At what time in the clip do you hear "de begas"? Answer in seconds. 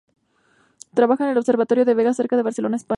1.85-2.17